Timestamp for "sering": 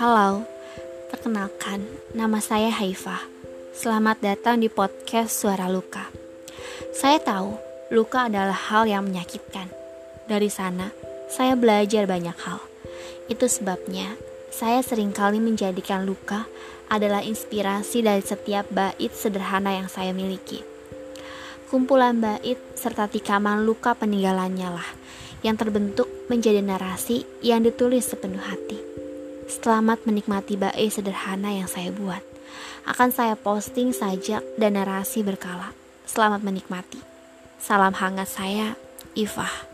14.80-15.12